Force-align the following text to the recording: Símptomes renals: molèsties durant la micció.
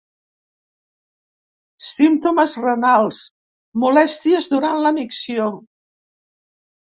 Símptomes 1.87 2.55
renals: 2.63 3.19
molèsties 3.85 4.49
durant 4.57 4.79
la 4.87 4.93
micció. 4.99 5.51